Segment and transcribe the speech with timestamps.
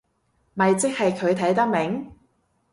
[0.55, 2.11] 咪即係佢睇得明